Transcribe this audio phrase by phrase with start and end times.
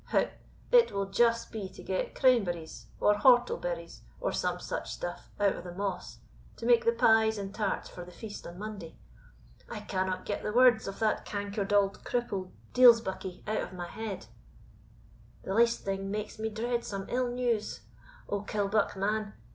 [0.05, 0.29] Hout,
[0.71, 5.29] it will just be to get crane berries, or whortle berries, or some such stuff,
[5.39, 6.17] out of the moss,
[6.55, 8.97] to make the pies and tarts for the feast on Monday.
[9.69, 13.89] I cannot get the words of that cankered auld cripple deil's buckie out o' my
[13.89, 14.25] head
[15.43, 17.81] the least thing makes me dread some ill news.
[18.27, 19.35] O, Killbuck, man!